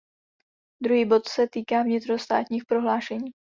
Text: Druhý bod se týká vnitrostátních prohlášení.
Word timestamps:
Druhý 0.83 1.05
bod 1.05 1.27
se 1.27 1.47
týká 1.49 1.83
vnitrostátních 1.83 2.65
prohlášení. 2.65 3.31